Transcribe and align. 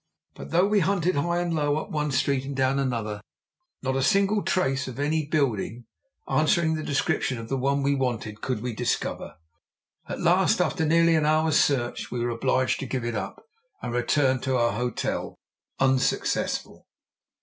But 0.33 0.49
though 0.49 0.65
we 0.65 0.79
hunted 0.79 1.13
high 1.13 1.37
and 1.41 1.53
low, 1.53 1.77
up 1.77 1.91
one 1.91 2.09
street 2.11 2.43
and 2.43 2.55
down 2.55 2.79
another, 2.79 3.21
not 3.83 3.95
a 3.95 4.01
single 4.01 4.41
trace 4.41 4.87
of 4.87 4.97
any 4.97 5.27
building 5.27 5.85
answering 6.27 6.73
the 6.73 6.81
description 6.81 7.37
of 7.37 7.49
the 7.49 7.55
one 7.59 7.83
we 7.83 7.93
wanted 7.93 8.41
could 8.41 8.63
we 8.63 8.73
discover. 8.73 9.37
At 10.09 10.19
last, 10.19 10.59
after 10.59 10.87
nearly 10.87 11.13
an 11.13 11.27
hour's 11.27 11.59
search, 11.59 12.09
we 12.09 12.19
were 12.19 12.31
obliged 12.31 12.79
to 12.79 12.87
give 12.87 13.05
it 13.05 13.13
up, 13.13 13.47
and 13.83 13.93
return 13.93 14.41
to 14.41 14.57
our 14.57 14.71
hotel, 14.71 15.35
unsuccessful. 15.79 16.87